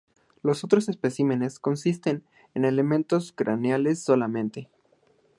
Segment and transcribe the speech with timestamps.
[0.41, 2.23] Los otros especímenes consisten
[2.55, 4.67] en elementos craneales solamente.